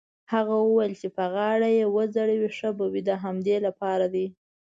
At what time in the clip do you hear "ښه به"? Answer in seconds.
2.57-2.85